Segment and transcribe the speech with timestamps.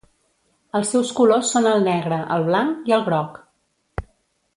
[0.77, 3.37] Els seus colors són el negre, el blanc i el groc.